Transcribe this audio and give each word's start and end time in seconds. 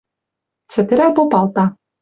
Цӹтӹрӓл 0.71 1.11
попалта: 1.17 1.65